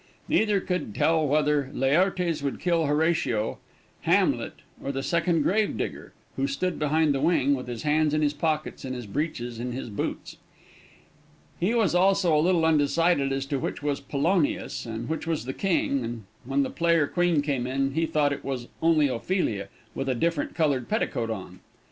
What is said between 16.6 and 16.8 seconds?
the